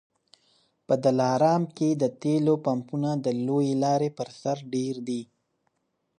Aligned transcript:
په 0.87 0.93
دلارام 1.05 1.63
کي 1.77 1.89
د 2.01 2.03
تېلو 2.21 2.53
پمپونه 2.67 3.09
د 3.25 3.27
لويې 3.45 3.73
لارې 3.83 4.09
پر 4.17 4.29
سر 4.41 4.57
ډېر 4.73 4.95
دي 5.07 5.21